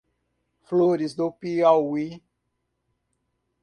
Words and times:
Flores 0.63 1.13
do 1.13 1.31
Piauí 1.31 2.23